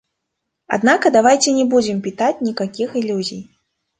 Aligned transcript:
Однако 0.65 1.11
давайте 1.11 1.51
не 1.51 1.63
будем 1.63 2.01
питать 2.01 2.41
никаких 2.41 2.95
иллюзий. 2.95 3.51